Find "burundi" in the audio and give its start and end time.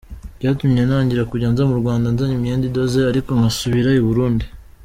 4.07-4.45